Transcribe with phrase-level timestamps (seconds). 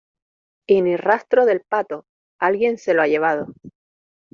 [0.67, 2.05] y ni rastro del pato,
[2.39, 3.53] alguien se lo ha llevado.